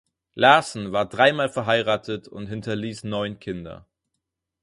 [0.33, 3.85] Larson war dreimal verheiratet und hinterließ neun Kinder.